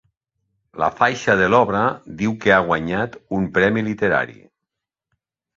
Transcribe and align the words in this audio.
La 0.83 0.87
faixa 0.99 1.35
de 1.41 1.49
l'obra 1.55 1.83
diu 2.23 2.35
que 2.45 2.55
ha 2.55 2.59
guanyat 2.71 3.21
un 3.41 3.47
premi 3.59 3.85
literari. 3.91 4.39